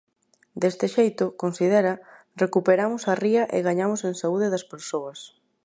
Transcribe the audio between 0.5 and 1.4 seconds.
Deste xeito,